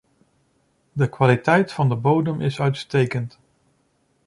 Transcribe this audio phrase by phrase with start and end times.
[0.93, 3.39] De kwaliteit van de bodem is uitstekend.